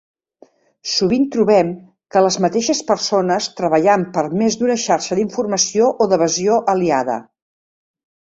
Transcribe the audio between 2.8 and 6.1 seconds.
persones treballant per més d’una xarxa d’informació o